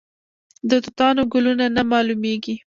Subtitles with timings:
[0.69, 2.55] د توتانو ګلونه نه معلومیږي؟